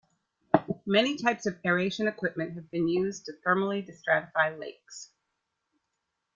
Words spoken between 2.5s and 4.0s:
have been used to thermally